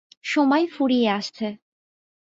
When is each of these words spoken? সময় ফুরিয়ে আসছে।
সময় 0.23 0.65
ফুরিয়ে 0.67 1.07
আসছে। 1.11 1.47